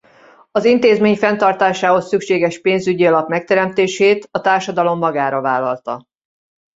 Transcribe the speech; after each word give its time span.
Az 0.51 0.65
intézmény 0.65 1.15
fenntartásához 1.17 2.07
szükséges 2.07 2.59
pénzügyi 2.61 3.05
alap 3.05 3.27
megteremtését 3.29 4.27
a 4.31 4.41
társadalom 4.41 4.97
magára 4.97 5.41
vállalta. 5.41 6.05